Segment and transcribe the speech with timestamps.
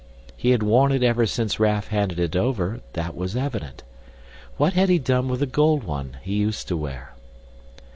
[0.35, 3.83] He had worn it ever since Raff handed it over, that was evident.
[4.57, 7.13] What had he done with the gold one he used to wear?